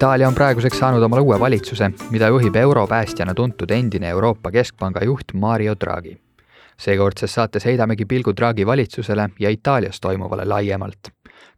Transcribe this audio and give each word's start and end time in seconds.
Itaalia 0.00 0.28
on 0.28 0.34
praeguseks 0.34 0.78
saanud 0.78 1.02
omale 1.02 1.20
uue 1.20 1.36
valitsuse, 1.40 1.90
mida 2.10 2.28
juhib 2.32 2.54
europäästjana 2.56 3.34
tuntud 3.36 3.70
endine 3.70 4.08
Euroopa 4.08 4.50
Keskpanga 4.50 5.00
juht 5.04 5.34
Mario 5.34 5.74
Draghi. 5.80 6.20
seekordses 6.78 7.34
saates 7.34 7.64
heidamegi 7.64 8.04
pilgu 8.04 8.32
Draghi 8.36 8.66
valitsusele 8.66 9.28
ja 9.38 9.50
Itaalias 9.50 10.00
toimuvale 10.00 10.44
laiemalt. 10.44 11.08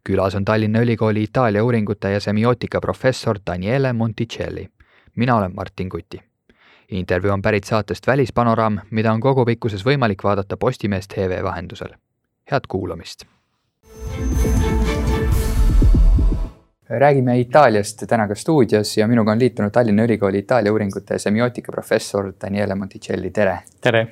külas 0.09 0.35
on 0.35 0.45
Tallinna 0.45 0.79
Ülikooli 0.79 1.23
Itaalia 1.23 1.63
uuringute 1.63 2.11
ja 2.11 2.19
semiootika 2.19 2.81
professor 2.81 3.39
Daniele 3.47 3.93
Monticelli. 3.93 4.69
mina 5.15 5.35
olen 5.35 5.55
Martin 5.55 5.89
Kuti. 5.89 6.21
intervjuu 6.91 7.33
on 7.33 7.41
pärit 7.41 7.63
saatest 7.63 8.07
Välispanoraam, 8.07 8.79
mida 8.91 9.13
on 9.13 9.19
kogupikkuses 9.19 9.85
võimalik 9.85 10.23
vaadata 10.23 10.57
Postimees 10.57 11.07
tv 11.07 11.43
vahendusel. 11.43 11.89
head 12.51 12.61
kuulamist 12.67 13.25
räägime 16.99 17.39
Itaaliast 17.39 18.03
täna 18.07 18.27
ka 18.27 18.35
stuudios 18.35 18.97
ja 18.97 19.07
minuga 19.07 19.31
on 19.31 19.39
liitunud 19.39 19.71
Tallinna 19.71 20.03
Ülikooli 20.03 20.43
Itaalia 20.43 20.71
uuringute 20.71 21.19
semiootika 21.19 21.71
professor 21.71 22.33
Daniele 22.41 22.75
Monticelli, 22.75 23.31
tere. 23.31 23.59
tere. 23.81 24.07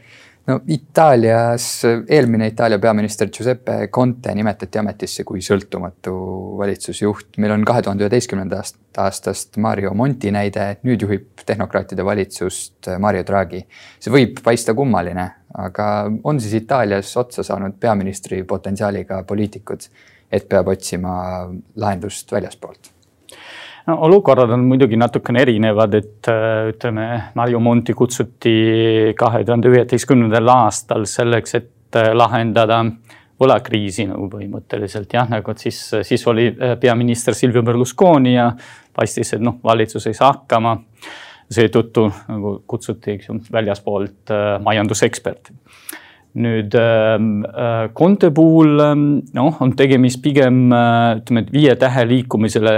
no 0.48 0.60
Itaalias 0.68 1.84
eelmine 2.10 2.48
Itaalia 2.48 2.80
peaminister 2.80 3.30
Giuseppe 3.30 3.88
Conte 3.88 4.36
nimetati 4.36 4.80
ametisse 4.80 5.24
kui 5.24 5.42
sõltumatu 5.42 6.14
valitsusjuht. 6.58 7.38
meil 7.38 7.52
on 7.52 7.66
kahe 7.66 7.82
tuhande 7.82 8.04
üheteistkümnendast 8.08 8.78
aastast 8.98 9.58
Mario 9.58 9.94
Monti 9.94 10.32
näide, 10.32 10.78
nüüd 10.84 11.02
juhib 11.02 11.46
tehnokraatide 11.46 12.06
valitsust 12.06 12.90
Mario 13.00 13.24
Draghi. 13.28 13.66
see 14.00 14.14
võib 14.14 14.42
paista 14.44 14.74
kummaline, 14.74 15.32
aga 15.54 16.12
on 16.24 16.40
siis 16.40 16.54
Itaalias 16.64 17.18
otsa 17.18 17.44
saanud 17.44 17.78
peaministri 17.80 18.44
potentsiaaliga 18.44 19.24
poliitikud 19.24 19.90
et 20.32 20.48
peab 20.50 20.72
otsima 20.72 21.14
lahendust 21.76 22.32
väljaspoolt? 22.32 22.92
no 23.88 23.98
olukorrad 24.06 24.52
on 24.54 24.66
muidugi 24.70 24.98
natukene 25.00 25.42
erinevad, 25.42 25.96
et 25.98 26.30
äh, 26.30 26.70
ütleme, 26.72 27.08
Mario 27.36 27.60
Monti 27.60 27.96
kutsuti 27.98 28.54
kahe 29.18 29.44
tuhande 29.46 29.72
üheteistkümnendal 29.72 30.52
aastal 30.54 31.08
selleks, 31.10 31.56
et 31.58 31.98
äh, 32.00 32.12
lahendada 32.18 32.84
võlakriisi 33.42 34.06
nagu 34.12 34.28
põhimõtteliselt 34.30 35.16
jah, 35.18 35.26
nagu 35.32 35.56
siis, 35.58 35.80
siis 36.08 36.28
oli 36.30 36.52
äh, 36.52 36.76
peaminister 36.82 37.38
Silvio 37.38 37.66
Berlusconi 37.66 38.36
ja 38.36 38.52
paistis, 38.94 39.34
et 39.34 39.42
noh, 39.42 39.58
valitsus 39.64 40.08
ei 40.12 40.18
saa 40.18 40.36
hakkama. 40.36 40.78
seetõttu 41.52 42.06
nagu 42.30 42.52
kutsuti, 42.68 43.18
eks 43.18 43.28
ju, 43.28 43.34
väljaspoolt 43.52 44.32
majanduseksperte 44.64 45.52
nüüd 46.34 46.76
ähm, 46.76 47.44
äh, 47.46 47.90
Conte 47.94 48.32
puhul 48.32 48.80
ähm, 48.80 49.22
noh, 49.34 49.56
on 49.60 49.76
tegemist 49.76 50.22
pigem 50.24 50.72
äh, 50.72 51.18
ütleme, 51.20 51.44
et 51.44 51.52
viie 51.52 51.76
tähe 51.76 52.06
liikumisele, 52.08 52.76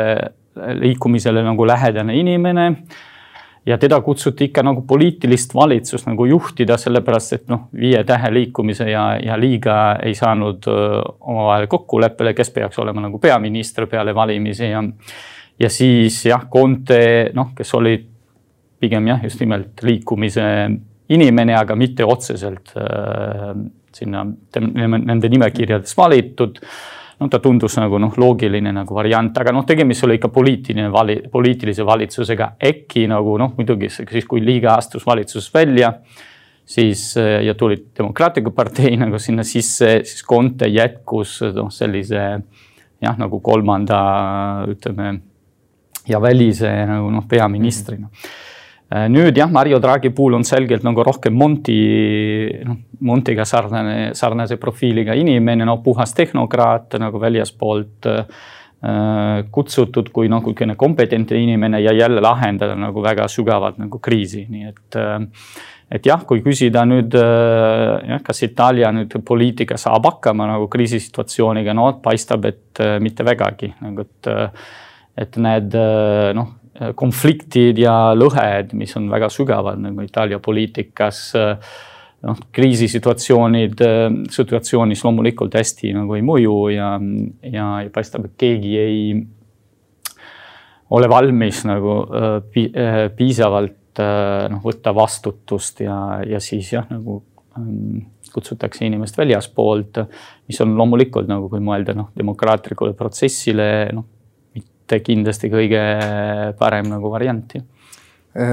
liikumisele 0.82 1.44
nagu 1.46 1.68
lähedane 1.68 2.16
inimene. 2.18 2.72
ja 3.66 3.78
teda 3.80 4.02
kutsuti 4.02 4.50
ikka 4.50 4.60
nagu 4.64 4.82
poliitilist 4.84 5.54
valitsust 5.56 6.08
nagu 6.10 6.26
juhtida, 6.28 6.76
sellepärast 6.78 7.34
et 7.34 7.46
noh, 7.48 7.70
viie 7.72 8.02
tähe 8.04 8.32
liikumise 8.34 8.90
ja, 8.90 9.04
ja 9.24 9.38
liiga 9.40 10.00
ei 10.04 10.16
saanud 10.16 10.68
äh, 10.68 10.98
omavahel 11.20 11.68
kokkuleppele, 11.68 12.34
kes 12.34 12.50
peaks 12.52 12.80
olema 12.80 13.06
nagu 13.06 13.20
peaminister 13.20 13.88
peale 13.88 14.16
valimisi 14.16 14.72
ja. 14.72 14.82
ja 15.60 15.70
siis 15.70 16.26
jah, 16.26 16.50
Conte 16.50 17.30
noh, 17.34 17.54
kes 17.56 17.74
oli 17.78 18.00
pigem 18.80 19.08
jah, 19.08 19.22
just 19.24 19.40
nimelt 19.40 19.86
liikumise 19.86 20.44
inimene, 21.10 21.56
aga 21.58 21.76
mitte 21.76 22.06
otseselt 22.08 22.74
äh, 22.80 23.54
sinna 23.94 24.24
nende 24.26 25.30
nimekirjades 25.30 25.98
valitud. 25.98 26.60
no 27.20 27.28
ta 27.30 27.38
tundus 27.40 27.76
nagu 27.78 28.00
noh, 28.02 28.16
loogiline 28.18 28.72
nagu 28.74 28.96
variant, 28.96 29.38
aga 29.38 29.52
noh, 29.54 29.64
tegemist 29.64 30.04
oli 30.04 30.18
ikka 30.18 30.28
poliitiline 30.34 30.90
vali, 30.92 31.20
poliitilise 31.32 31.86
valitsusega, 31.86 32.56
äkki 32.60 33.06
nagu 33.08 33.38
noh, 33.40 33.54
muidugi 33.58 33.88
siis, 33.94 34.26
kui 34.28 34.42
liiga 34.44 34.74
astus 34.76 35.06
valitsusest 35.08 35.54
välja 35.54 35.94
siis 36.66 37.14
äh, 37.18 37.44
ja 37.46 37.54
tuli 37.56 37.78
Demokraatliku 37.98 38.52
partei 38.52 38.98
nagu 39.04 39.20
sinna 39.20 39.44
sisse, 39.44 40.00
siis 40.04 40.24
Conte 40.26 40.68
jätkus 40.72 41.42
noh, 41.54 41.70
sellise 41.72 42.24
jah, 43.04 43.20
nagu 43.20 43.40
kolmanda 43.44 44.00
ütleme 44.72 45.14
ja 46.08 46.20
välise 46.20 46.72
nagu 46.90 47.12
noh, 47.12 47.28
peaministrina 47.30 48.08
mm. 48.08 48.16
-hmm 48.16 48.52
nüüd 48.92 49.38
jah, 49.38 49.50
Mario 49.50 49.80
Draghi 49.82 50.12
puhul 50.14 50.38
on 50.38 50.46
selgelt 50.46 50.84
nagu 50.86 51.04
rohkem 51.06 51.34
Monti, 51.34 51.78
noh, 52.68 52.78
Montiga 53.04 53.46
sarnane, 53.48 54.14
sarnase 54.18 54.60
profiiliga 54.62 55.16
inimene, 55.18 55.66
no 55.66 55.80
puhas 55.84 56.14
tehnokraat 56.18 57.00
nagu 57.02 57.22
väljaspoolt 57.22 58.10
äh, 58.12 58.24
kutsutud 59.54 60.12
kui 60.14 60.30
noh, 60.30 60.44
niisugune 60.44 60.78
kompetentne 60.80 61.42
inimene 61.42 61.82
ja 61.82 61.94
jälle 61.96 62.22
lahendada 62.22 62.78
nagu 62.78 63.04
väga 63.04 63.28
sügavat 63.32 63.80
nagu 63.82 64.02
kriisi, 64.04 64.46
nii 64.50 64.70
et 64.70 65.00
äh, 65.00 65.20
et 65.94 66.08
jah, 66.10 66.24
kui 66.26 66.42
küsida 66.42 66.82
nüüd 66.90 67.14
jah, 67.14 68.22
kas 68.26 68.40
Itaalia 68.48 68.90
nüüd 68.96 69.14
poliitika 69.26 69.78
saab 69.78 70.08
hakkama 70.08 70.48
nagu 70.50 70.66
kriisisituatsiooniga, 70.72 71.76
no 71.78 71.92
paistab, 72.02 72.48
et 72.50 72.82
mitte 73.04 73.22
vägagi. 73.28 73.76
Nagu, 73.84 74.08
et 74.08 74.32
et 75.22 75.38
need 75.38 75.78
noh 76.34 76.50
Äh, 76.63 76.63
konfliktid 76.98 77.78
ja 77.78 78.14
lõhed, 78.18 78.74
mis 78.78 78.96
on 78.98 79.10
väga 79.12 79.30
sügavad 79.34 79.82
nagu 79.82 80.06
Itaalia 80.06 80.40
poliitikas. 80.44 81.26
Äh, 81.38 81.76
noh, 82.24 82.40
kriisisituatsioonid, 82.56 83.84
äh, 83.84 84.08
situatsioonis 84.32 85.04
loomulikult 85.06 85.58
hästi 85.60 85.94
nagu 85.98 86.18
ei 86.18 86.26
mõju 86.26 86.58
ja, 86.74 86.96
ja, 87.44 87.70
ja 87.84 87.94
paistab, 87.94 88.30
et 88.30 88.38
keegi 88.40 88.74
ei 88.80 89.04
ole 90.94 91.10
valmis 91.10 91.64
nagu 91.66 92.04
piisavalt 92.54 94.02
noh, 94.54 94.60
võtta 94.62 94.94
vastutust 94.94 95.82
ja, 95.82 95.96
ja 96.28 96.40
siis 96.42 96.70
jah, 96.74 96.86
nagu 96.90 97.20
ähm, 97.58 98.04
kutsutakse 98.34 98.86
inimest 98.86 99.18
väljaspoolt, 99.18 100.02
mis 100.50 100.62
on 100.64 100.74
loomulikult 100.78 101.30
nagu, 101.30 101.50
kui 101.52 101.62
mõelda 101.64 101.96
noh, 101.98 102.10
demokraatlikule 102.18 102.96
protsessile, 102.98 103.68
noh, 103.94 104.08
kindlasti 105.04 105.50
kõige 105.54 105.84
parem 106.60 106.90
nagu 106.92 107.12
variant 107.14 107.56
ju 107.56 107.64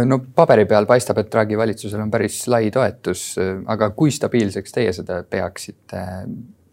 no 0.04 0.18
paberi 0.36 0.66
peal 0.68 0.86
paistab, 0.88 1.18
et 1.22 1.30
Draghi 1.32 1.56
valitsusel 1.56 2.02
on 2.02 2.10
päris 2.12 2.42
lai 2.52 2.68
toetus, 2.72 3.34
aga 3.72 3.90
kui 3.96 4.12
stabiilseks 4.12 4.76
teie 4.76 4.92
seda 4.96 5.22
peaksite? 5.24 6.06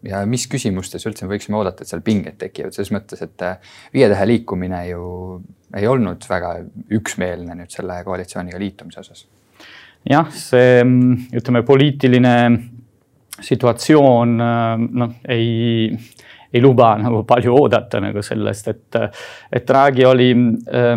ja 0.06 0.20
mis 0.30 0.44
küsimustes 0.46 1.02
üldse 1.08 1.26
me 1.26 1.34
võiksime 1.34 1.58
oodata, 1.58 1.82
et 1.82 1.90
seal 1.90 2.04
pinged 2.06 2.36
tekivad, 2.38 2.74
selles 2.74 2.92
mõttes, 2.94 3.22
et 3.24 3.42
viie 3.94 4.06
tähe 4.06 4.26
liikumine 4.30 4.84
ju 4.92 5.02
ei 5.74 5.88
olnud 5.90 6.22
väga 6.30 6.52
üksmeelne 6.94 7.56
nüüd 7.58 7.74
selle 7.74 7.96
koalitsiooniga 8.06 8.60
liitumise 8.62 9.02
osas. 9.02 9.24
jah, 10.08 10.30
see 10.30 10.84
ütleme, 11.34 11.64
poliitiline 11.66 12.34
situatsioon 13.42 14.38
noh, 14.38 15.18
ei 15.30 15.90
ei 16.52 16.62
luba 16.62 16.94
nagu 17.04 17.24
palju 17.28 17.56
oodata 17.56 18.00
nagu 18.02 18.22
sellest, 18.24 18.72
et, 18.72 19.02
et 19.52 19.68
Draghi 19.68 20.06
oli 20.08 20.30
äh, 20.34 20.94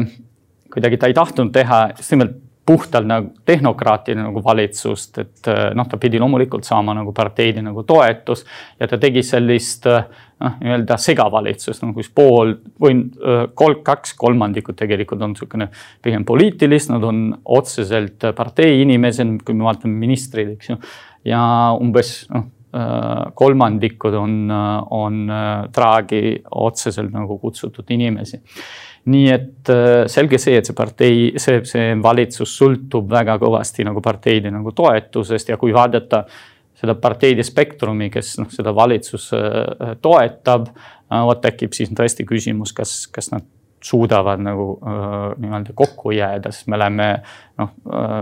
kuidagi, 0.72 0.97
ta 0.97 1.12
ei 1.12 1.17
tahtnud 1.17 1.51
teha 1.56 1.84
just 1.97 2.16
nimelt 2.16 2.39
puhtalt 2.66 3.07
nagu 3.09 3.31
tehnokraatide 3.45 4.22
nagu 4.22 4.44
valitsust, 4.45 5.17
et 5.17 5.47
äh, 5.50 5.72
noh, 5.75 5.88
ta 5.90 5.97
pidi 6.00 6.19
loomulikult 6.22 6.63
saama 6.67 6.94
nagu 6.95 7.11
parteide 7.16 7.63
nagu 7.66 7.84
toetus 7.90 8.45
ja 8.79 8.88
ta 8.88 9.00
tegi 9.01 9.23
sellist 9.25 9.88
äh, 9.90 10.06
noh, 10.44 10.59
nii-öelda 10.61 10.97
segavalitsust 11.01 11.84
nagu 11.84 12.03
siis 12.03 12.13
pool 12.16 12.53
või 12.81 13.01
kolm, 13.57 13.81
kaks 13.85 14.13
kolmandikku 14.22 14.78
tegelikult 14.78 15.25
on 15.25 15.34
niisugune 15.34 15.72
pigem 16.06 16.23
poliitilist, 16.28 16.94
nad 16.94 17.03
on 17.09 17.28
otseselt 17.57 18.29
partei 18.38 18.79
inimesed, 18.85 19.41
kui 19.45 19.57
me 19.57 19.67
vaatame 19.67 19.97
ministrid, 20.06 20.56
eks 20.56 20.72
ju. 20.72 20.79
ja 21.34 21.41
umbes 21.81 22.22
noh 22.31 22.50
kolmandikud 23.36 24.14
on, 24.14 24.52
äh, 24.52 24.84
on 24.90 25.29
äh, 25.29 25.72
Draghi 25.76 26.44
otseselt 26.52 27.12
nagu 27.12 27.38
kutsutud 27.40 27.90
inimesi. 27.90 28.41
nii 29.02 29.29
et 29.34 29.70
selge 30.14 30.38
see, 30.38 30.59
et 30.59 30.68
see 30.70 30.76
partei, 30.78 31.14
see, 31.41 31.64
see 31.66 31.96
valitsus 32.03 32.52
sõltub 32.53 33.08
väga 33.09 33.34
kõvasti 33.41 33.82
nagu 33.88 33.97
parteide 34.06 34.52
nagu 34.53 34.76
toetusest 34.78 35.50
ja 35.50 35.58
kui 35.58 35.73
vaadata 35.73 36.20
seda 36.78 36.94
parteide 37.02 37.41
spektrumi, 37.41 38.12
kes 38.14 38.35
noh, 38.44 38.52
seda 38.53 38.76
valitsust 38.78 39.34
toetab, 40.06 40.70
vot 41.09 41.41
tekib 41.41 41.74
siis 41.74 41.90
tõesti 41.97 42.28
küsimus, 42.29 42.76
kas, 42.78 42.94
kas 43.09 43.32
nad 43.34 43.50
suudavad 43.84 44.40
nagu 44.40 44.79
äh, 44.85 45.38
nii-öelda 45.41 45.74
kokku 45.76 46.12
jääda, 46.12 46.52
sest 46.52 46.67
me 46.70 46.78
oleme 46.78 47.08
noh 47.59 47.72
äh, 47.94 48.17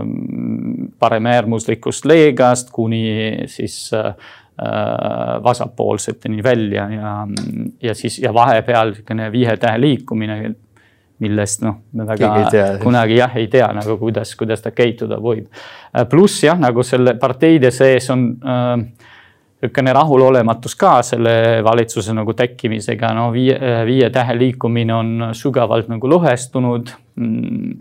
paremäärmuslikust 0.98 2.08
leegast 2.08 2.70
kuni 2.72 3.02
siis 3.46 3.90
äh, 3.94 4.14
Äh, 4.14 4.39
vasakpoolseteni 5.44 6.42
välja 6.44 6.88
ja, 6.92 7.12
ja 7.82 7.94
siis 7.94 8.18
ja 8.20 8.34
vahepeal 8.34 8.92
niisugune 8.92 9.30
viie 9.32 9.56
tähe 9.56 9.80
liikumine, 9.80 10.36
millest 11.20 11.62
noh, 11.64 11.78
me 11.96 12.06
väga 12.08 12.32
kunagi 12.82 13.16
jah, 13.16 13.36
ei 13.36 13.48
tea 13.52 13.68
nagu 13.76 13.96
kuidas, 14.00 14.34
kuidas 14.36 14.64
ta 14.64 14.72
käituda 14.72 15.20
võib. 15.20 15.46
Äh, 15.94 16.04
pluss 16.08 16.42
jah, 16.44 16.58
nagu 16.60 16.84
selle 16.86 17.14
parteide 17.20 17.70
sees 17.74 18.10
on 18.12 18.26
äh, 18.40 18.74
niisugune 19.60 19.92
rahulolematus 19.92 20.76
ka 20.80 21.00
selle 21.04 21.60
valitsuse 21.64 22.14
nagu 22.16 22.32
tekkimisega, 22.36 23.12
no 23.16 23.28
viie, 23.32 23.58
viie 23.86 24.08
tähe 24.10 24.36
liikumine 24.38 24.94
on 24.96 25.10
sügavalt 25.36 25.90
nagu 25.92 26.08
lõhestunud 26.08 26.94
mm, 27.20 27.74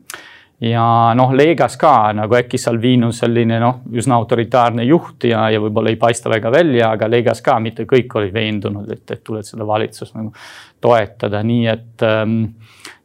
ja 0.62 0.86
noh, 1.16 1.32
Leegas 1.36 1.78
ka 1.80 2.12
nagu 2.16 2.36
äkki 2.36 2.60
Salvini 2.60 3.08
on 3.08 3.14
selline 3.16 3.60
noh, 3.64 3.80
üsna 3.96 4.18
autoritaarne 4.20 4.84
juht 4.88 5.30
ja, 5.30 5.46
ja 5.54 5.62
võib-olla 5.64 5.94
ei 5.94 6.00
paista 6.02 6.32
väga 6.32 6.52
välja, 6.52 6.92
aga 6.96 7.08
Leegas 7.10 7.44
ka 7.46 7.60
mitte 7.64 7.88
kõik 7.90 8.18
olid 8.20 8.36
veendunud, 8.36 8.92
et, 8.92 9.06
et 9.08 9.24
tuleb 9.24 9.48
seda 9.48 9.68
valitsust 9.68 10.18
nagu 10.20 10.34
toetada, 10.82 11.42
nii 11.46 11.66
et, 11.72 11.96
ähm, 12.08 12.42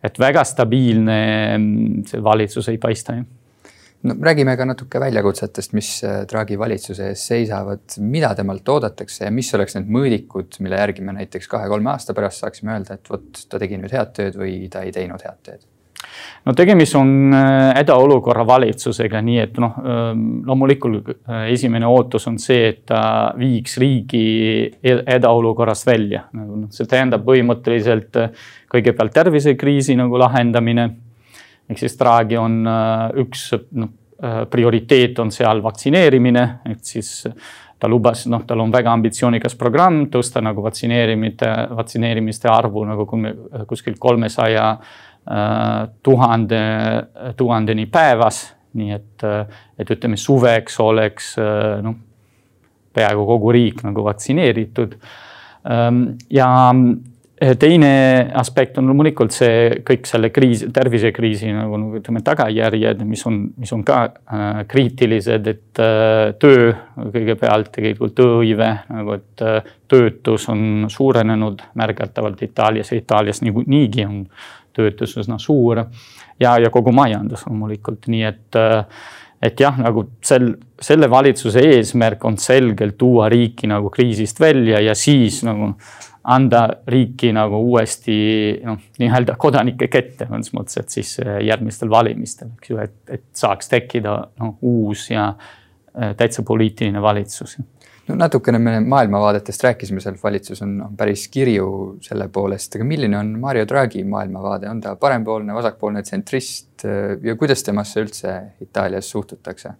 et 0.02 0.18
väga 0.18 0.44
stabiilne 0.46 1.22
mm, 1.58 2.04
see 2.10 2.22
valitsus 2.24 2.72
ei 2.72 2.82
paista 2.82 3.18
jah 3.20 3.32
no 4.04 4.14
räägime 4.20 4.56
ka 4.56 4.66
natuke 4.68 5.00
väljakutsetest, 5.00 5.72
mis 5.78 5.90
äh, 6.04 6.24
Draghi 6.28 6.58
valitsuse 6.60 7.10
ees 7.12 7.22
seisavad, 7.30 7.86
mida 8.04 8.34
temalt 8.36 8.68
oodatakse 8.68 9.24
ja 9.24 9.30
mis 9.32 9.48
oleks 9.56 9.78
need 9.78 9.88
mõõdikud, 9.94 10.58
mille 10.64 10.80
järgi 10.82 11.06
me 11.06 11.14
näiteks 11.16 11.48
kahe-kolme 11.48 11.94
aasta 11.94 12.16
pärast 12.16 12.44
saaksime 12.44 12.74
öelda, 12.76 12.98
et 12.98 13.14
vot 13.14 13.46
ta 13.48 13.62
tegi 13.62 13.80
nüüd 13.80 13.94
head 13.94 14.12
tööd 14.16 14.36
või 14.40 14.58
ta 14.72 14.84
ei 14.84 14.92
teinud 14.92 15.24
head 15.24 15.40
tööd? 15.46 15.64
No 16.44 16.52
tegemist 16.52 16.94
on 16.98 17.34
äh, 17.34 17.70
hädaolukorra 17.78 18.44
valitsusega, 18.46 19.22
nii 19.24 19.38
et 19.42 19.58
noh, 19.62 19.78
ähm, 19.80 20.26
loomulikult 20.46 21.10
äh, 21.14 21.46
esimene 21.54 21.88
ootus 21.88 22.28
on 22.28 22.38
see, 22.42 22.68
et 22.72 22.84
ta 22.90 23.00
viiks 23.38 23.78
riigi 23.80 24.24
hädaolukorrast 24.84 25.88
välja, 25.88 26.26
nagu 26.36 26.60
noh, 26.64 26.70
see 26.74 26.88
tähendab 26.90 27.24
põhimõtteliselt 27.26 28.20
kõigepealt 28.74 29.14
tervisekriisi 29.14 29.96
nagu 29.98 30.18
lahendamine. 30.20 30.88
Ehk 31.70 31.80
siis 31.80 31.94
Draghi 31.96 32.36
on 32.36 32.60
äh, 32.68 33.20
üks 33.24 33.50
noh, 33.80 33.92
äh, 34.20 34.42
prioriteet 34.50 35.20
on 35.24 35.32
seal 35.32 35.64
vaktsineerimine, 35.64 36.48
et 36.68 36.84
siis 36.84 37.22
ta 37.80 37.88
lubas, 37.90 38.26
noh, 38.30 38.44
tal 38.46 38.60
on 38.62 38.72
väga 38.72 38.92
ambitsioonikas 38.96 39.56
programm 39.60 40.04
tõsta 40.12 40.40
nagu 40.44 40.62
vaktsineerimiste, 40.64 41.48
vaktsineerimiste 41.76 42.48
arvu 42.48 42.84
nagu 42.88 43.08
kuskil 43.68 43.96
kolmesaja 44.00 44.68
äh, 44.70 44.94
tuhande, 46.04 46.60
tuhandeni 47.36 47.86
päevas. 47.86 48.42
nii 48.74 48.90
et, 48.90 49.22
et 49.78 49.90
ütleme 49.94 50.16
suveks 50.18 50.80
oleks 50.82 51.28
noh, 51.82 51.94
peaaegu 52.92 53.26
kogu 53.26 53.52
riik 53.54 53.84
nagu 53.86 54.04
vaktsineeritud. 54.04 54.96
Ähm, 55.70 56.00
ja 56.30 56.48
Eh, 57.44 57.56
teine 57.58 58.30
aspekt 58.38 58.76
on 58.78 58.86
loomulikult 58.86 59.34
see 59.34 59.80
kõik 59.82 60.06
selle 60.06 60.28
kriisi, 60.30 60.68
tervisekriisi 60.72 61.48
nagu, 61.50 61.76
nagu 61.82 61.98
ütleme, 61.98 62.20
tagajärjed, 62.22 63.00
mis 63.08 63.24
on, 63.26 63.40
mis 63.58 63.72
on 63.74 63.82
ka 63.84 63.96
äh, 64.06 64.60
kriitilised, 64.70 65.48
et 65.50 65.82
äh, 65.82 66.30
töö 66.38 66.70
kõigepealt 66.94 67.72
tegelikult 67.74 68.14
tööhõive 68.20 68.68
nagu, 68.86 69.18
et 69.18 69.42
äh, 69.42 69.66
töötus 69.90 70.46
on 70.52 70.86
suurenenud 70.88 71.66
märgatavalt 71.74 72.46
Itaalias 72.46 72.94
ja 72.94 73.00
Itaalias 73.02 73.42
niigi 73.42 74.06
on 74.06 74.22
töötus 74.74 75.16
üsna 75.20 75.38
suur. 75.42 75.84
Ja, 76.40 76.56
ja 76.58 76.70
kogu 76.74 76.92
majandus 76.94 77.46
loomulikult, 77.46 78.08
nii 78.10 78.24
et 78.26 78.58
äh, 78.58 79.04
et 79.44 79.60
jah, 79.60 79.76
nagu 79.80 80.06
sel, 80.24 80.54
selle 80.80 81.08
valitsuse 81.10 81.62
eesmärk 81.74 82.24
on 82.24 82.38
selgelt 82.40 82.96
tuua 83.00 83.28
riiki 83.32 83.68
nagu 83.68 83.90
kriisist 83.92 84.40
välja 84.40 84.80
ja 84.80 84.94
siis 84.96 85.42
nagu 85.44 85.74
anda 86.24 86.62
riiki 86.88 87.34
nagu 87.36 87.58
uuesti 87.68 88.14
noh, 88.64 88.80
nii-öelda 89.00 89.36
kodanike 89.40 89.90
kätte, 89.92 90.24
mõnes 90.30 90.54
mõttes, 90.56 90.78
et 90.80 90.94
siis 90.94 91.18
äh, 91.20 91.42
järgmistel 91.44 91.92
valimistel, 91.92 92.54
eks 92.56 92.72
ju, 92.72 92.80
et, 92.80 92.96
et 93.12 93.26
saaks 93.36 93.68
tekkida 93.72 94.16
noh, 94.40 94.56
uus 94.64 95.10
ja 95.12 95.28
äh, 95.34 96.14
täitsa 96.16 96.46
poliitiline 96.46 97.02
valitsus 97.04 97.58
no 98.08 98.16
natukene 98.20 98.58
me 98.58 98.74
maailmavaadetest 98.80 99.64
rääkisime, 99.64 100.02
seal 100.04 100.18
valitsus 100.22 100.62
on, 100.64 100.76
on 100.88 100.96
päris 100.96 101.26
kirju 101.32 101.68
selle 102.04 102.28
poolest, 102.32 102.76
aga 102.76 102.86
milline 102.88 103.18
on 103.18 103.32
Mario 103.40 103.66
Draghi 103.68 104.04
maailmavaade, 104.08 104.68
on 104.70 104.82
ta 104.84 104.96
parempoolne, 105.00 105.54
vasakpoolne, 105.56 106.02
tsentrist 106.02 106.84
ja 107.22 107.36
kuidas 107.40 107.64
temasse 107.64 108.04
üldse 108.04 108.36
Itaalias 108.64 109.10
suhtutakse? 109.10 109.74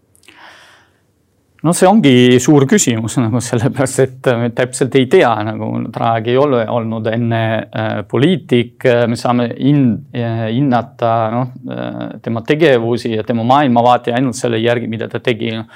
No 1.65 1.73
see 1.73 1.89
ongi 1.89 2.39
suur 2.43 2.67
küsimus 2.69 3.17
nagu 3.23 3.41
sellepärast, 3.43 4.01
et 4.05 4.31
me 4.41 4.51
täpselt 4.57 4.95
ei 5.01 5.09
tea, 5.11 5.33
nagu 5.49 5.71
Draghi 5.95 6.35
ei 6.35 6.41
ole 6.41 6.63
olnud 6.71 7.09
enne 7.13 7.43
äh, 7.65 7.99
poliitik, 8.09 8.85
me 9.09 9.19
saame 9.19 9.49
hin-, 9.57 9.99
hinnata 10.15 11.15
noh 11.35 11.55
äh, 11.73 12.03
tema 12.25 12.45
tegevusi 12.47 13.15
ja 13.17 13.27
tema 13.27 13.47
maailmavaate 13.49 14.15
ainult 14.17 14.39
selle 14.39 14.61
järgi, 14.63 14.91
mida 14.93 15.09
ta 15.13 15.23
tegi 15.25 15.55
äh, 15.57 15.69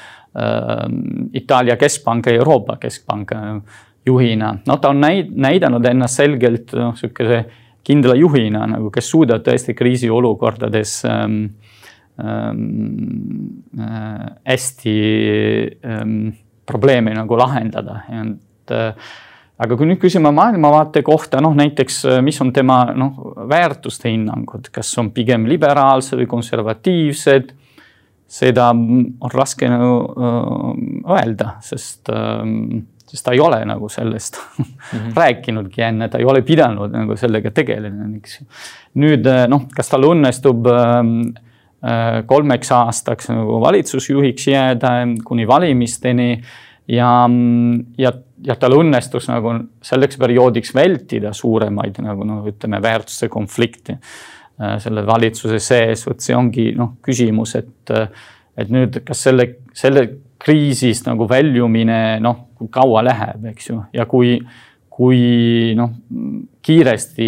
Itaalia 1.38 1.79
keskpanga 1.81 2.35
ja 2.35 2.43
Euroopa 2.43 2.76
keskpanga 2.81 3.40
juhina. 4.06 4.58
no 4.67 4.76
ta 4.76 4.93
on 4.93 5.00
näid-, 5.05 5.32
näidanud 5.35 5.88
ennast 5.88 6.20
selgelt 6.20 6.76
noh, 6.76 6.94
sihukese 7.00 7.44
kindla 7.88 8.12
juhina 8.20 8.67
nagu, 8.69 8.90
kes 8.93 9.08
suudab 9.08 9.40
tõesti 9.46 9.73
kriisiolukordades 9.76 10.99
ähm, 11.08 11.43
äh, 11.46 11.77
hästi 14.44 14.94
ähm, 15.86 16.28
probleemi 16.66 17.14
nagu 17.14 17.38
lahendada, 17.38 18.00
et 18.10 18.74
äh, 18.74 19.12
aga 19.58 19.78
kui 19.78 19.86
nüüd 19.86 20.00
küsime 20.02 20.32
maailmavaate 20.34 21.04
kohta, 21.06 21.42
noh 21.44 21.54
näiteks, 21.58 22.00
äh, 22.10 22.18
mis 22.24 22.40
on 22.42 22.52
tema 22.54 22.80
noh, 22.96 23.22
väärtuste 23.48 24.10
hinnangud, 24.10 24.72
kas 24.74 24.90
on 24.98 25.12
pigem 25.14 25.46
liberaalsed 25.50 26.18
või 26.18 26.28
konservatiivsed, 26.34 27.54
seda 28.28 28.68
on 28.74 29.32
raske 29.32 29.70
nagu 29.70 29.92
öelda, 31.08 31.54
sest, 31.64 32.10
ähm, 32.12 32.82
sest 33.08 33.24
ta 33.24 33.32
ei 33.32 33.40
ole 33.40 33.62
nagu 33.64 33.88
sellest 33.88 34.36
mm 34.36 34.64
-hmm. 34.66 35.12
rääkinudki 35.22 35.82
enne, 35.86 36.08
ta 36.08 36.18
ei 36.18 36.26
ole 36.28 36.42
pidanud 36.42 36.92
nagu 36.92 37.16
sellega 37.16 37.50
tegelema, 37.50 38.10
eks 38.18 38.40
ju. 38.40 38.46
nüüd 39.00 39.24
noh, 39.48 39.70
kas 39.72 39.88
tal 39.88 40.04
õnnestub 40.10 40.66
äh, 40.66 41.00
Äh, 41.22 41.47
kolmeks 42.26 42.72
aastaks 42.75 43.28
nagu 43.30 43.60
valitsusjuhiks 43.62 44.48
jääda 44.50 44.90
kuni 45.25 45.46
valimisteni. 45.46 46.40
ja, 46.88 47.10
ja, 47.98 48.12
ja 48.44 48.56
tal 48.58 48.75
õnnestus 48.80 49.28
nagu 49.30 49.52
selleks 49.82 50.19
perioodiks 50.19 50.75
vältida 50.75 51.32
suuremaid 51.32 52.00
nagu 52.02 52.26
noh, 52.26 52.46
ütleme 52.48 52.82
väärtuste 52.82 53.28
konflikti 53.28 53.94
äh, 53.94 54.78
selle 54.82 55.06
valitsuse 55.06 55.60
sees, 55.62 56.06
vot 56.06 56.20
see 56.20 56.36
ongi 56.36 56.72
noh, 56.76 56.96
küsimus, 57.02 57.54
et, 57.60 57.94
et 58.58 58.72
nüüd, 58.75 59.02
kas 59.06 59.22
selle, 59.28 59.50
selle 59.76 60.08
kriisist 60.38 61.06
nagu 61.06 61.28
väljumine 61.30 62.19
noh, 62.25 62.48
kui 62.58 62.70
kaua 62.75 63.04
läheb, 63.06 63.52
eks 63.52 63.70
ju, 63.70 63.82
ja 63.94 64.06
kui 64.10 64.38
kui 64.99 65.75
noh, 65.78 65.92
kiiresti 66.62 67.26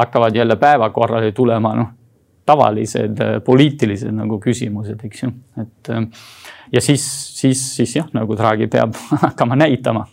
hakkavad 0.00 0.36
jälle 0.36 0.56
päevakorrale 0.56 1.32
tulema 1.36 1.74
noh, 1.76 1.90
tavalised 2.46 3.20
äh, 3.22 3.36
poliitilised 3.44 4.12
nagu 4.14 4.38
küsimused, 4.42 5.02
eks 5.06 5.22
ju, 5.24 5.30
et 5.62 5.92
äh, 5.94 6.06
ja 6.72 6.82
siis, 6.84 7.04
siis, 7.38 7.62
siis 7.76 7.96
jah, 7.96 8.08
nagu 8.16 8.36
Draghi 8.38 8.68
peab 8.72 8.96
hakkama 9.26 9.58
näitama, 9.60 10.06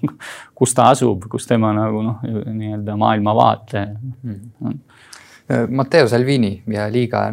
kus 0.57 0.75
ta 0.77 0.89
asub, 0.93 1.25
kus 1.31 1.47
tema 1.49 1.73
nagu 1.75 2.03
noh, 2.05 2.21
nii-öelda 2.53 2.97
maailmavaate 2.99 3.85
mm. 4.23 4.39
Äh, 4.69 4.77
Matteo 5.49 6.07
Salvini 6.07 6.51
ja 6.69 6.83
Liiga 6.91 7.23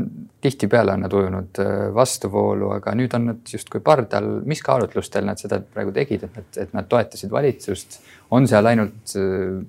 tihtipeale 0.41 0.95
on 0.95 1.03
nad 1.05 1.13
ujunud 1.13 1.59
vastuvoolu, 1.95 2.71
aga 2.79 2.95
nüüd 2.97 3.13
on 3.17 3.27
nad 3.29 3.51
justkui 3.53 3.83
pardal. 3.85 4.29
mis 4.49 4.63
kaalutlustel 4.65 5.27
nad 5.27 5.41
seda 5.41 5.59
praegu 5.61 5.93
tegid, 5.93 6.25
et 6.25 6.39
nad, 6.39 6.47
et 6.63 6.73
nad 6.73 6.89
toetasid 6.89 7.33
valitsust? 7.33 7.99
on 8.31 8.47
seal 8.49 8.67
ainult 8.67 9.15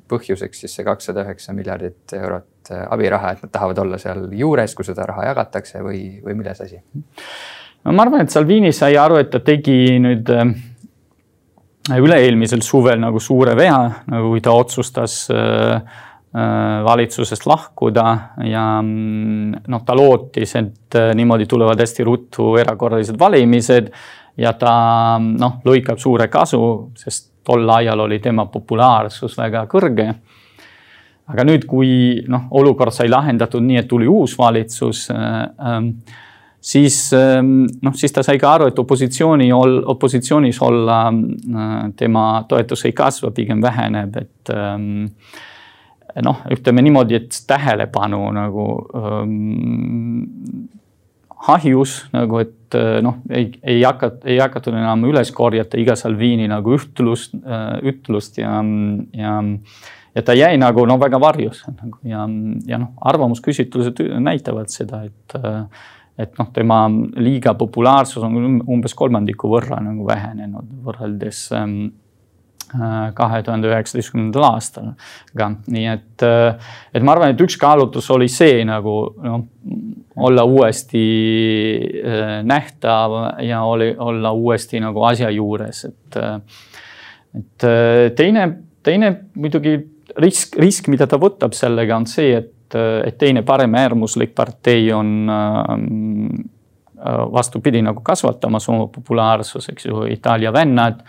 põhjuseks 0.09 0.63
siis 0.63 0.77
see 0.79 0.85
kakssada 0.85 1.25
üheksa 1.25 1.53
miljardit 1.53 2.15
eurot 2.17 2.71
äh, 2.71 2.85
abiraha, 2.89 3.35
et 3.35 3.43
nad 3.45 3.53
tahavad 3.53 3.83
olla 3.83 3.99
seal 4.01 4.25
juures, 4.33 4.73
kus 4.75 4.89
seda 4.91 5.05
raha 5.09 5.27
jagatakse 5.29 5.83
või, 5.85 6.01
või 6.23 6.39
milles 6.39 6.63
asi? 6.65 6.81
no 7.83 7.93
ma 7.93 8.05
arvan, 8.05 8.25
et 8.25 8.33
Salvini 8.33 8.73
sai 8.73 8.97
aru, 8.97 9.19
et 9.21 9.29
ta 9.33 9.43
tegi 9.45 9.97
nüüd 10.01 10.31
äh, 10.33 10.55
üle-eelmisel 11.97 12.65
suvel 12.65 12.99
nagu 13.03 13.21
suure 13.23 13.53
vea, 13.57 13.79
nagu 14.09 14.33
kui 14.33 14.43
ta 14.43 14.55
otsustas 14.57 15.25
äh, 15.33 16.03
valitsusest 16.85 17.47
lahkuda 17.49 18.03
ja 18.45 18.63
mm, 18.81 19.63
noh, 19.73 19.81
ta 19.85 19.95
lootis, 19.97 20.51
et 20.59 20.97
niimoodi 21.17 21.47
tulevad 21.49 21.79
hästi 21.81 22.05
ruttu 22.05 22.51
erakorralised 22.61 23.17
valimised 23.19 23.89
ja 24.37 24.53
ta 24.59 24.73
noh, 25.17 25.57
lõikab 25.65 25.97
suure 26.01 26.27
kasu, 26.29 26.61
sest 26.99 27.31
tol 27.47 27.69
ajal 27.77 28.05
oli 28.05 28.19
tema 28.19 28.45
populaarsus 28.51 29.37
väga 29.39 29.65
kõrge. 29.71 30.11
Aga 31.27 31.43
nüüd, 31.47 31.65
kui 31.67 31.89
noh, 32.31 32.47
olukord 32.55 32.95
sai 32.95 33.09
lahendatud 33.11 33.63
nii, 33.63 33.81
et 33.81 33.89
tuli 33.89 34.07
uus 34.07 34.37
valitsus 34.39 35.09
äh, 35.11 35.41
ähm,, 35.59 35.89
siis 36.63 37.01
ähm, 37.15 37.65
noh, 37.83 37.95
siis 37.99 38.15
ta 38.15 38.23
sai 38.23 38.39
ka 38.39 38.53
aru, 38.55 38.69
et 38.71 38.79
opositsiooni 38.79 39.49
ol-, 39.55 39.81
opositsioonis 39.95 40.61
olla 40.63 41.01
äh, 41.11 41.75
tema 41.99 42.29
toetus 42.47 42.85
ei 42.87 42.95
kasva, 42.95 43.33
pigem 43.35 43.63
väheneb, 43.63 44.15
et 44.23 44.53
ähm, 44.55 45.03
noh, 46.25 46.41
ütleme 46.53 46.83
niimoodi, 46.85 47.19
et 47.19 47.41
tähelepanu 47.49 48.21
nagu 48.35 48.67
ähm, 48.97 50.69
ahjus 51.53 51.99
nagu, 52.15 52.39
et 52.41 52.77
noh, 53.05 53.19
ei, 53.29 53.51
ei 53.63 53.83
hakata, 53.85 54.25
ei 54.27 54.39
hakatud 54.41 54.75
enam 54.75 55.05
üles 55.07 55.31
korjata 55.35 55.79
iga 55.79 55.95
Salvini 55.95 56.49
nagu 56.51 56.73
ütlust, 56.75 57.37
ütlust 57.87 58.41
ja, 58.41 58.57
ja 59.15 59.37
ja 60.17 60.23
ta 60.25 60.33
jäi 60.33 60.57
nagu 60.57 60.85
no 60.89 60.97
väga 60.99 61.19
varjus 61.21 61.61
nagu 61.69 61.99
ja, 62.07 62.25
ja 62.65 62.79
noh, 62.81 62.95
arvamusküsitlused 63.11 64.01
näitavad 64.23 64.73
seda, 64.73 65.03
et 65.05 65.37
et 66.17 66.33
noh, 66.39 66.49
tema 66.53 66.79
liiga 67.21 67.53
populaarsus 67.57 68.23
on 68.25 68.61
umbes 68.65 68.95
kolmandiku 68.97 69.51
võrra 69.51 69.77
nagu 69.85 70.07
vähenenud 70.07 70.71
võrreldes 70.85 71.43
ähm, 71.53 71.75
äh, 71.85 72.06
kahe 73.17 73.41
tuhande 73.43 73.69
üheksateistkümnendal 73.71 74.47
aastal. 74.49 74.93
aga 75.35 75.49
nii 75.67 75.85
et, 75.91 76.23
äh, 76.25 76.71
et 76.93 77.03
ma 77.03 77.15
arvan, 77.15 77.33
et 77.33 77.43
üks 77.45 77.57
kaalutlus 77.61 78.09
oli 78.11 78.27
see 78.31 78.63
nagu 78.67 78.95
noh, 79.23 79.43
olla 80.27 80.43
uuesti 80.43 81.03
äh, 82.03 82.39
nähtav 82.43 83.17
ja 83.45 83.63
oli, 83.63 83.93
olla 83.97 84.31
uuesti 84.31 84.81
nagu 84.83 85.03
asja 85.09 85.29
juures, 85.33 85.85
et. 85.85 86.23
et 87.37 87.65
teine, 88.17 88.43
teine 88.83 89.09
muidugi 89.35 89.75
risk, 90.17 90.57
risk, 90.59 90.89
mida 90.91 91.07
ta 91.09 91.19
võtab 91.21 91.55
sellega, 91.57 91.97
on 91.97 92.07
see, 92.09 92.35
et, 92.37 92.77
et 92.77 93.17
teine 93.19 93.43
paremäärmuslik 93.47 94.33
partei 94.35 94.89
on 94.95 95.31
ähm, 95.31 96.45
äh, 96.97 97.23
vastupidi 97.33 97.81
nagu 97.85 98.03
kasvatamas 98.05 98.69
oma 98.73 98.87
populaarsust, 98.93 99.73
eks 99.73 99.89
ju, 99.89 100.05
Itaalia 100.11 100.53
vennad. 100.53 101.03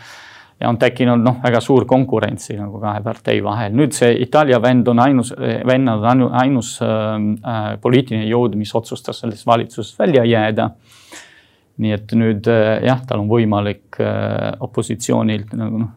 Ja 0.60 0.68
on 0.68 0.78
tekkinud 0.78 1.22
noh, 1.22 1.38
väga 1.42 1.60
suur 1.62 1.86
konkurentsi 1.88 2.56
nagu 2.58 2.80
kahe 2.82 3.02
partei 3.04 3.38
vahel. 3.44 3.74
nüüd 3.78 3.94
see 3.94 4.10
Itaalia 4.24 4.60
vend 4.62 4.88
on 4.90 5.02
ainus, 5.04 5.32
vennad 5.66 6.04
on 6.12 6.26
ainus 6.40 6.74
ähm, 6.82 7.30
äh, 7.46 7.70
poliitiline 7.82 8.26
jõud, 8.26 8.58
mis 8.58 8.74
otsustas 8.74 9.22
sellest 9.22 9.46
valitsusest 9.46 9.98
välja 9.98 10.26
jääda 10.26 10.70
nii 11.78 11.94
et 11.94 12.14
nüüd 12.18 12.50
äh, 12.50 12.82
jah, 12.88 13.02
tal 13.06 13.22
on 13.22 13.30
võimalik 13.30 14.00
äh, 14.02 14.50
opositsioonilt 14.66 15.54
nagu 15.58 15.84
noh, 15.84 15.94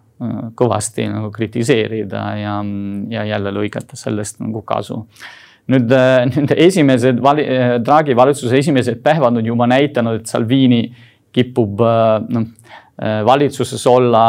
kõvasti 0.53 1.07
nagu 1.09 1.31
kritiseerida 1.33 2.19
ja, 2.37 2.59
ja 3.09 3.23
jälle 3.25 3.55
lõigata 3.55 3.97
sellest 3.97 4.37
nagu 4.43 4.61
kasu. 4.61 4.99
nüüd 5.73 5.89
nende 6.35 6.57
esimesed 6.61 7.17
vali-, 7.23 7.47
Draghi 7.81 8.13
valitsuse 8.17 8.59
esimesed 8.61 9.01
päevad 9.01 9.41
on 9.41 9.49
juba 9.49 9.65
näidanud, 9.71 10.21
et 10.21 10.29
Salvini 10.29 10.83
kipub 11.33 11.81
noh, 11.81 12.45
valitsuses 13.25 13.85
olla, 13.89 14.23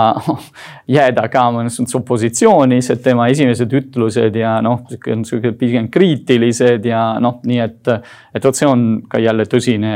jääda 0.96 1.26
ka 1.32 1.46
mõnes 1.54 1.76
mõttes 1.80 1.98
opositsioonis, 1.98 2.90
et 2.94 3.02
tema 3.04 3.28
esimesed 3.32 3.72
ütlused 3.82 4.36
ja 4.38 4.56
noh, 4.64 4.84
sihuke 4.88 5.52
pigem 5.60 5.90
kriitilised 5.92 6.88
ja 6.88 7.02
noh, 7.20 7.40
nii 7.44 7.60
et, 7.64 7.92
et 8.34 8.44
vot 8.44 8.56
see 8.56 8.68
on 8.68 8.86
ka 9.12 9.20
jälle 9.20 9.44
tõsine 9.50 9.94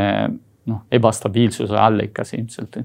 noh, 0.66 0.83
ebastabiilsuse 0.92 1.78
allikas 1.80 2.35
ilmselt 2.37 2.83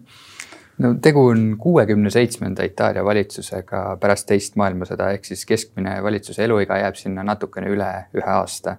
no 0.82 0.94
tegu 1.02 1.26
on 1.32 1.56
kuuekümne 1.60 2.10
seitsmenda 2.10 2.66
Itaalia 2.66 3.04
valitsusega 3.06 3.84
pärast 4.02 4.28
teist 4.30 4.56
maailmasõda, 4.60 5.12
ehk 5.16 5.28
siis 5.28 5.46
keskmine 5.50 5.98
valitsuse 6.04 6.46
eluiga 6.46 6.80
jääb 6.82 6.98
sinna 7.00 7.26
natukene 7.28 7.72
üle 7.74 7.92
ühe 8.18 8.32
aasta. 8.38 8.78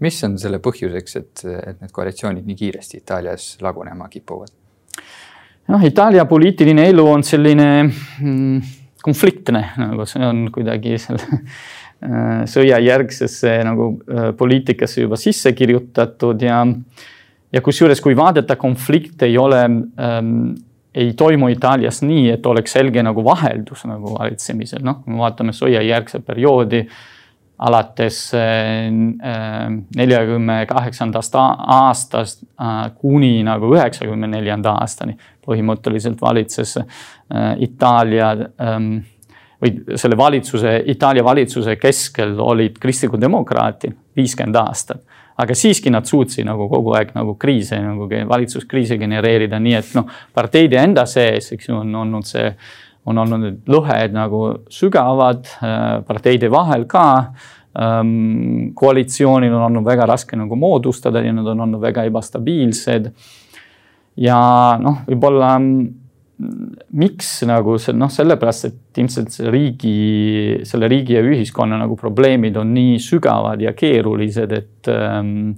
mis 0.00 0.24
on 0.24 0.36
selle 0.38 0.60
põhjuseks, 0.62 1.16
et, 1.18 1.40
et 1.44 1.80
need 1.80 1.92
koalitsioonid 1.92 2.46
nii 2.46 2.56
kiiresti 2.56 3.00
Itaalias 3.02 3.56
lagunema 3.62 4.08
kipuvad? 4.08 4.52
Noh, 5.68 5.84
Itaalia 5.84 6.24
poliitiline 6.28 6.88
elu 6.92 7.04
on 7.08 7.24
selline 7.26 7.68
mm, 7.84 8.60
konfliktne, 9.04 9.64
nagu 9.78 10.06
see 10.08 10.24
on 10.26 10.46
kuidagi 10.54 10.96
selle 11.00 11.26
äh, 11.28 12.46
sõjajärgsesse 12.50 13.58
nagu 13.68 13.92
äh, 14.08 14.30
poliitikasse 14.38 15.04
juba 15.04 15.20
sisse 15.20 15.54
kirjutatud 15.56 16.42
ja 16.46 16.64
ja 17.48 17.62
kusjuures, 17.64 18.00
kui 18.04 18.16
vaadata, 18.16 18.58
konflikt 18.60 19.22
ei 19.24 19.38
ole 19.40 19.62
ähm, 19.64 20.32
ei 20.98 21.12
toimu 21.16 21.48
Itaalias 21.52 22.02
nii, 22.02 22.26
et 22.34 22.46
oleks 22.46 22.74
selge 22.76 23.02
nagu 23.04 23.22
vaheldus 23.24 23.84
nagu 23.88 24.16
valitsemisel, 24.18 24.82
noh, 24.84 24.98
kui 25.04 25.14
me 25.14 25.22
vaatame 25.22 25.54
sõjajärgset 25.56 26.26
perioodi 26.26 26.82
alates 27.68 28.18
äh, 28.36 28.90
neljakümne 29.96 30.60
kaheksandast 30.70 31.34
aastast 31.38 32.44
kuni 33.00 33.40
nagu 33.46 33.72
üheksakümne 33.74 34.28
neljanda 34.30 34.76
aastani 34.82 35.16
põhimõtteliselt 35.48 36.20
valitses 36.22 36.76
äh, 36.78 37.54
Itaalia 37.64 38.34
ähm, 38.60 38.98
või 39.58 39.98
selle 39.98 40.16
valitsuse, 40.16 40.82
Itaalia 40.86 41.24
valitsuse 41.26 41.76
keskel 41.80 42.36
olid 42.40 42.78
kristlikud 42.78 43.20
demokraatid 43.20 43.96
viiskümmend 44.16 44.60
aastat 44.60 45.02
aga 45.38 45.54
siiski 45.54 45.90
nad 45.94 46.06
suutsid 46.08 46.46
nagu 46.48 46.66
kogu 46.70 46.94
aeg 46.98 47.14
nagu 47.14 47.36
kriise 47.38 47.78
nagu 47.82 48.08
valitsuskriise 48.08 48.98
genereerida, 48.98 49.60
nii 49.62 49.76
et 49.78 49.94
noh, 49.98 50.08
parteide 50.34 50.80
enda 50.82 51.06
sees, 51.06 51.52
eks 51.54 51.70
ju, 51.70 51.78
on 51.78 51.94
olnud 52.02 52.26
see, 52.26 52.48
on 53.08 53.22
olnud 53.22 53.44
need 53.44 53.70
lõhed 53.70 54.16
nagu 54.16 54.42
sügavad 54.72 55.46
äh, 55.62 56.00
parteide 56.08 56.50
vahel 56.52 56.88
ka 56.90 57.06
ähm,. 57.78 58.72
koalitsioonil 58.74 59.54
on 59.54 59.68
olnud 59.68 59.86
väga 59.86 60.08
raske 60.10 60.36
nagu 60.36 60.58
moodustada 60.58 61.22
ja 61.22 61.32
nad 61.32 61.46
on 61.46 61.66
olnud 61.68 61.80
väga 61.80 62.08
ebastabiilsed. 62.10 63.12
Ja 64.18 64.40
noh, 64.82 65.02
võib-olla 65.08 65.56
miks 66.94 67.32
nagu 67.48 67.74
see 67.82 67.96
noh, 67.98 68.10
sellepärast, 68.12 68.68
et 68.68 69.00
ilmselt 69.02 69.34
see 69.34 69.50
riigi, 69.50 69.98
selle 70.68 70.86
riigi 70.90 71.16
ja 71.16 71.22
ühiskonna 71.26 71.78
nagu 71.80 71.98
probleemid 71.98 72.56
on 72.60 72.70
nii 72.76 72.98
sügavad 73.02 73.62
ja 73.62 73.74
keerulised, 73.78 74.54
et 74.54 74.90
ähm, 74.92 75.56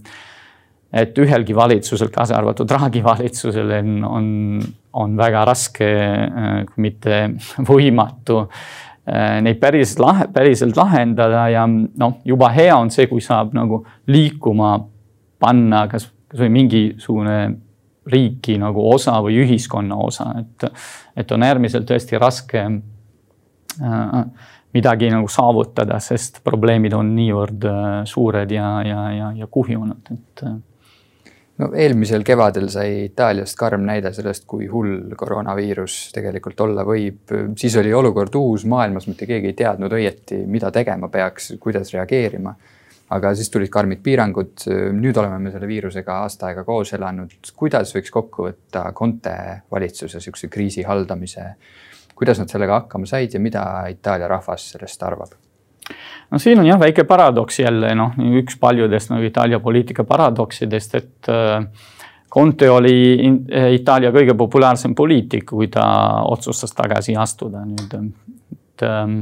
et 0.90 1.18
ühelgi 1.22 1.54
valitsusel, 1.54 2.10
kaasa 2.10 2.34
arvatud 2.40 2.66
Draghi 2.66 3.02
valitsusel 3.04 3.68
on, 3.76 3.90
on, 4.04 4.30
on 4.98 5.12
väga 5.18 5.44
raske, 5.46 5.86
äh, 5.86 6.54
kui 6.66 6.86
mitte 6.88 7.20
võimatu 7.70 8.40
äh, 8.42 9.38
neid 9.44 9.60
päris 9.62 9.94
lahe, 10.02 10.26
päriselt 10.34 10.80
lahendada 10.80 11.46
ja 11.52 11.66
noh, 11.68 12.18
juba 12.26 12.50
hea 12.56 12.74
on 12.74 12.90
see, 12.90 13.06
kui 13.10 13.22
saab 13.22 13.54
nagu 13.54 13.84
liikuma 14.10 14.78
panna 15.40 15.86
kas, 15.92 16.08
kasvõi 16.30 16.50
mingisugune 16.56 17.36
riiki 18.06 18.56
nagu 18.60 18.86
osa 18.92 19.18
või 19.24 19.42
ühiskonna 19.44 19.98
osa, 20.00 20.30
et, 20.40 20.70
et 21.16 21.32
on 21.32 21.44
äärmiselt 21.44 21.88
tõesti 21.88 22.18
raske 22.20 22.62
äh, 22.64 24.16
midagi 24.72 25.10
nagu 25.12 25.28
saavutada, 25.28 25.98
sest 26.02 26.40
probleemid 26.46 26.94
on 26.96 27.12
niivõrd 27.16 27.68
äh, 27.68 27.92
suured 28.08 28.50
ja, 28.54 28.72
ja, 28.86 29.04
ja, 29.16 29.30
ja 29.42 29.48
kuhjunud, 29.50 30.12
et. 30.14 30.44
Äh. 30.46 30.58
no 31.60 31.70
eelmisel 31.76 32.24
kevadel 32.24 32.70
sai 32.72 33.04
Itaaliast 33.10 33.58
karm 33.58 33.84
näide 33.84 34.14
sellest, 34.16 34.46
kui 34.48 34.68
hull 34.70 35.12
koroonaviirus 35.16 36.00
tegelikult 36.14 36.60
olla 36.64 36.86
võib. 36.88 37.36
siis 37.58 37.76
oli 37.76 37.92
olukord 37.94 38.34
uus 38.40 38.64
maailmas, 38.64 39.10
mitte 39.10 39.28
keegi 39.28 39.52
ei 39.52 39.58
teadnud 39.58 39.92
õieti, 39.92 40.44
mida 40.46 40.70
tegema 40.72 41.12
peaks, 41.12 41.52
kuidas 41.60 41.92
reageerima 41.92 42.54
aga 43.10 43.34
siis 43.34 43.50
tulid 43.50 43.70
karmid 43.72 44.02
piirangud. 44.04 44.66
nüüd 44.96 45.16
oleme 45.18 45.38
me 45.38 45.50
selle 45.50 45.68
viirusega 45.70 46.20
aasta 46.24 46.50
aega 46.50 46.64
koos 46.64 46.92
elanud. 46.94 47.36
kuidas 47.56 47.94
võiks 47.96 48.10
kokku 48.14 48.48
võtta 48.48 48.92
Conte 48.94 49.36
valitsuse 49.70 50.20
sihukese 50.20 50.48
kriisi 50.48 50.82
haldamise? 50.86 51.54
kuidas 52.14 52.38
nad 52.38 52.52
sellega 52.52 52.82
hakkama 52.82 53.06
said 53.08 53.34
ja 53.34 53.40
mida 53.40 53.62
Itaalia 53.88 54.28
rahvas 54.28 54.70
sellest 54.74 55.02
arvab? 55.02 55.32
no 56.30 56.38
siin 56.38 56.60
on 56.60 56.68
jah, 56.68 56.80
väike 56.80 57.04
paradoks 57.08 57.60
jälle 57.62 57.94
noh, 57.98 58.14
üks 58.42 58.58
paljudest 58.60 59.10
nagu 59.10 59.26
Itaalia 59.26 59.60
poliitika 59.60 60.04
paradoksidest, 60.04 60.94
et 60.94 61.32
äh, 61.32 61.64
Conte 62.30 62.68
oli 62.70 63.18
Itaalia 63.74 64.12
kõige 64.14 64.36
populaarsem 64.38 64.94
poliitik, 64.94 65.48
kui 65.50 65.66
ta 65.66 65.84
otsustas 66.30 66.70
tagasi 66.78 67.16
astuda 67.18 67.64
nüüd. 67.66 67.96
et 68.54 68.84
ähm, 68.86 69.16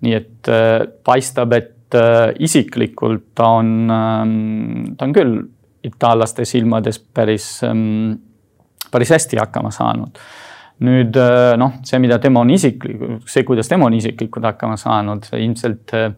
nii 0.00 0.14
et 0.16 0.48
äh, 0.48 0.86
paistab, 1.04 1.52
et 1.52 1.75
Äh, 1.94 2.34
isiklikult 2.38 3.22
ta 3.34 3.46
on, 3.60 3.90
ähm, 3.90 4.96
ta 4.98 5.06
on 5.06 5.12
küll 5.14 5.36
itaallaste 5.86 6.42
silmades 6.44 6.98
päris, 6.98 7.62
ähm, 7.62 8.16
päris 8.90 9.12
hästi 9.14 9.38
hakkama 9.38 9.70
saanud. 9.70 10.18
nüüd 10.82 11.16
äh, 11.16 11.54
noh, 11.56 11.78
see, 11.86 12.00
mida 12.02 12.18
tema 12.18 12.42
on 12.42 12.50
isiklik, 12.50 12.98
see, 13.24 13.46
kuidas 13.48 13.70
tema 13.70 13.86
on 13.86 13.94
isiklikult 13.94 14.44
hakkama 14.44 14.74
saanud, 14.76 15.30
ilmselt 15.38 15.94
äh, 15.94 16.10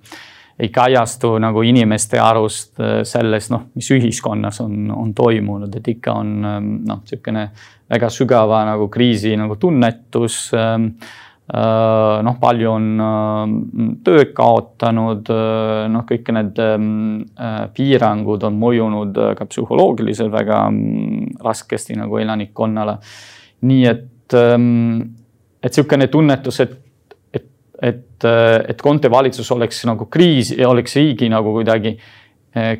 ei 0.58 0.72
kajastu 0.74 1.36
nagu 1.38 1.62
inimeste 1.62 2.18
arust 2.18 2.80
selles, 3.06 3.50
noh, 3.52 3.68
mis 3.78 3.92
ühiskonnas 3.94 4.58
on, 4.64 4.88
on 4.90 5.12
toimunud, 5.14 5.76
et 5.78 5.92
ikka 5.94 6.16
on 6.16 6.32
ähm, 6.48 6.74
noh, 6.88 7.04
niisugune 7.04 7.44
väga 7.92 8.08
sügava 8.10 8.64
nagu 8.66 8.88
kriisi 8.90 9.36
nagu 9.36 9.60
tunnetus 9.60 10.48
äh, 10.56 10.80
Äh, 10.80 11.27
noh, 11.48 12.34
palju 12.40 12.68
on 12.68 12.88
äh, 13.00 13.52
tööd 14.04 14.34
kaotanud, 14.36 15.30
äh, 15.32 15.86
noh, 15.88 16.04
kõik 16.08 16.28
need 16.36 16.60
ähm, 16.60 16.90
piirangud 17.72 18.44
on 18.44 18.58
mõjunud 18.60 19.16
ka 19.38 19.46
psühholoogiliselt 19.48 20.32
väga 20.34 20.66
mm, 20.68 21.38
raskesti 21.44 21.96
nagu 21.96 22.20
elanikkonnale. 22.20 22.98
nii 23.64 23.86
et, 23.88 24.36
ähm, 24.36 25.00
et 25.62 25.72
niisugune 25.72 26.10
tunnetus, 26.12 26.60
et, 26.60 26.76
et, 27.32 27.48
et, 27.82 28.28
et 28.68 28.82
Conte 28.82 29.10
valitsus 29.10 29.50
oleks 29.56 29.84
nagu 29.88 30.06
kriis, 30.06 30.52
oleks 30.52 30.96
riigi 31.00 31.32
nagu 31.32 31.56
kuidagi 31.56 31.96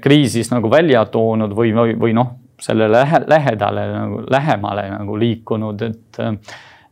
kriisis 0.01 0.49
nagu 0.51 0.69
välja 0.71 1.05
toonud 1.13 1.53
või, 1.55 1.73
või, 1.73 1.97
või 1.97 2.15
noh, 2.17 2.37
selle 2.61 2.89
lähe, 2.91 3.21
lähedale 3.31 3.85
nagu 3.93 4.23
lähemale 4.31 4.89
nagu 4.91 5.17
liikunud, 5.17 5.83
et 5.83 6.19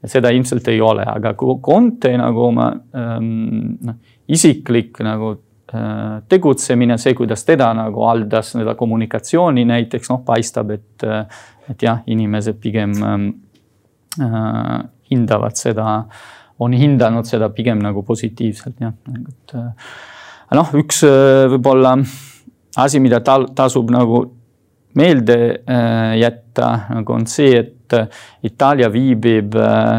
et 0.06 0.12
seda 0.12 0.30
ilmselt 0.34 0.68
ei 0.70 0.80
ole, 0.82 1.04
aga 1.06 1.34
Conte 1.36 2.12
nagu 2.18 2.46
oma 2.46 2.70
ähm, 2.94 3.74
noh, 3.82 3.98
isiklik 4.30 5.02
nagu 5.04 5.32
äh, 5.74 6.22
tegutsemine, 6.30 6.98
see, 7.02 7.14
kuidas 7.18 7.44
teda 7.46 7.72
nagu 7.76 8.06
haldas 8.06 8.54
seda 8.54 8.76
kommunikatsiooni 8.78 9.66
näiteks 9.68 10.12
noh, 10.12 10.22
paistab, 10.26 10.70
et, 10.76 11.06
et 11.70 11.86
jah, 11.88 12.04
inimesed 12.06 12.60
pigem 12.62 12.94
ähm, 13.02 13.28
äh, 14.22 14.78
hindavad 15.10 15.58
seda, 15.58 16.00
on 16.62 16.72
hinnanud 16.72 17.26
seda 17.28 17.50
pigem 17.54 17.82
nagu 17.82 18.02
positiivselt 18.06 18.80
jah, 18.80 18.94
et 19.18 19.58
äh, 19.58 19.92
noh, 20.56 20.72
üks 20.78 21.02
äh, 21.06 21.44
võib-olla 21.52 21.96
asi, 22.76 23.00
mida 23.02 23.20
tal 23.24 23.50
tasub 23.56 23.90
nagu 23.92 24.22
meelde 24.96 25.38
äh, 25.68 26.16
jätta, 26.20 26.70
nagu 26.94 27.16
on 27.16 27.26
see, 27.28 27.52
et 27.60 27.75
Itaalia 28.42 28.88
viibib 28.92 29.54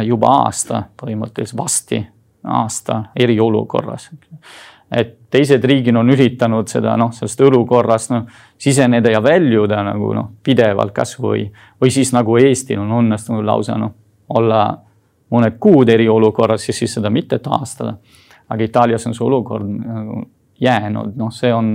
juba 0.08 0.34
aasta 0.44 0.84
põhimõtteliselt 1.00 1.58
vasti 1.58 2.02
aasta 2.48 3.04
eriolukorras. 3.16 4.10
et 4.92 5.18
teised 5.30 5.64
riigid 5.68 5.96
on 6.00 6.10
üritanud 6.10 6.70
seda 6.72 6.94
noh, 6.96 7.12
sellest 7.12 7.42
olukorrast 7.44 8.12
noh, 8.14 8.24
siseneda 8.58 9.12
ja 9.12 9.20
väljuda 9.24 9.82
nagu 9.84 10.14
noh, 10.16 10.30
pidevalt 10.44 10.94
kasvõi 10.96 11.44
või 11.82 11.92
siis 11.92 12.14
nagu 12.16 12.38
Eestil 12.40 12.80
on 12.80 12.94
õnnestunud 13.02 13.44
lausa 13.46 13.76
noh, 13.78 13.92
olla 14.30 14.62
mõned 15.34 15.60
kuud 15.60 15.90
eriolukorras 15.92 16.70
ja 16.70 16.74
siis 16.74 16.94
seda 16.94 17.10
mitte 17.10 17.40
taastada. 17.44 17.98
aga 18.50 18.64
Itaalias 18.64 19.08
on 19.08 19.14
see 19.14 19.26
olukord 19.26 19.68
nagu 19.68 20.24
jäänud, 20.60 21.16
noh, 21.16 21.32
see 21.32 21.54
on 21.54 21.68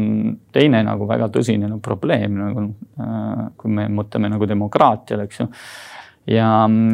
teine 0.53 0.83
nagu 0.83 1.07
väga 1.09 1.29
tõsine 1.33 1.69
nagu 1.69 1.81
probleem 1.85 2.39
nagu 2.39 2.65
äh, 2.99 3.45
kui 3.57 3.71
me 3.71 3.87
mõtleme 3.89 4.31
nagu 4.33 4.49
demokraatiale, 4.49 5.29
eks 5.29 5.41
ju. 5.41 5.47
Ja, 6.27 6.49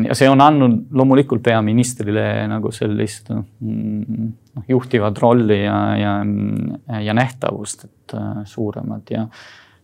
ja 0.09 0.17
see 0.17 0.29
on 0.31 0.41
andnud 0.41 0.89
loomulikult 0.97 1.43
peaministrile 1.45 2.47
nagu 2.51 2.73
sellist 2.75 3.31
mm, 3.33 4.29
noh, 4.57 4.67
juhtivat 4.69 5.19
rolli 5.23 5.63
ja, 5.63 5.79
ja, 6.01 6.19
ja 7.05 7.17
nähtavust, 7.17 7.89
et 7.89 8.19
äh, 8.19 8.45
suuremat 8.49 9.17
ja 9.17 9.27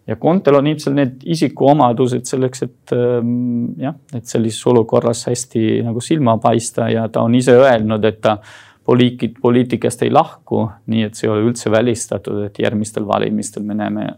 ja 0.07 0.17
Contel 0.21 0.59
on 0.59 0.67
ilmselt 0.69 0.97
need 0.99 1.23
isikuomadused 1.33 2.27
selleks, 2.29 2.65
et 2.67 2.93
ähm, 2.93 3.73
jah, 3.81 3.97
et 4.13 4.29
sellises 4.29 4.67
olukorras 4.69 5.25
hästi 5.31 5.81
nagu 5.87 6.03
silma 6.05 6.37
paista 6.43 6.91
ja 6.93 7.07
ta 7.09 7.23
on 7.25 7.35
ise 7.39 7.55
öelnud, 7.57 8.05
et 8.05 8.21
ta 8.21 8.37
poliitik, 8.85 9.39
poliitikast 9.41 10.05
ei 10.05 10.13
lahku, 10.13 10.67
nii 10.93 11.07
et 11.07 11.17
see 11.17 11.29
ei 11.29 11.33
ole 11.33 11.47
üldse 11.49 11.73
välistatud, 11.73 12.43
et 12.45 12.61
järgmistel 12.61 13.07
valimistel 13.09 13.65
me 13.65 13.79
näeme 13.79 14.11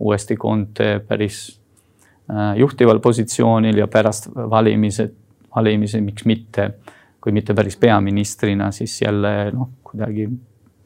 uuesti 0.00 0.36
Conte 0.40 0.96
päris 1.08 1.44
juhtival 2.56 3.00
positsioonil 3.04 3.78
ja 3.82 3.88
pärast 3.90 4.30
valimised, 4.34 5.12
valimisi, 5.56 6.00
miks 6.00 6.24
mitte, 6.24 6.70
kui 7.20 7.32
mitte 7.32 7.54
päris 7.54 7.76
peaministrina, 7.80 8.70
siis 8.72 8.96
jälle 9.02 9.50
noh, 9.52 9.70
kuidagi 9.84 10.28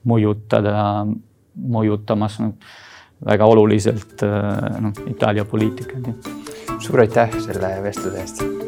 mõjutada, 0.08 1.06
mõjutamas 1.58 2.38
noh, 2.42 2.54
väga 3.26 3.50
oluliselt 3.50 4.22
äh, 4.26 4.80
noh, 4.80 5.04
Itaalia 5.10 5.44
poliitikat. 5.44 6.32
suur 6.78 7.00
aitäh 7.00 7.38
selle 7.42 7.76
vestluse 7.82 8.20
eest 8.22 8.67